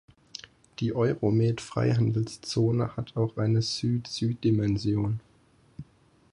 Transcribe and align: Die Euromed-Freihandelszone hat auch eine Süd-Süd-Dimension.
Die 0.79 0.95
Euromed-Freihandelszone 0.95 2.97
hat 2.97 3.15
auch 3.15 3.37
eine 3.37 3.61
Süd-Süd-Dimension. 3.61 5.19